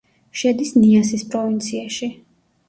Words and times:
შედის 0.39 0.71
ნიასის 0.77 1.27
პროვინციაში. 1.35 2.11